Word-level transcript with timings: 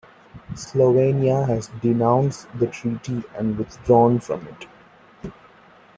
Slovenia 0.55 1.45
has 1.47 1.67
denounced 1.79 2.47
the 2.57 2.65
treaty 2.65 3.21
and 3.37 3.55
withdrawn 3.55 4.19
from 4.19 4.47
it. 4.47 5.31